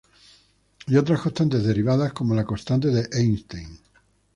[0.87, 3.77] Y otras constantes derivadas como la constante de Einstein.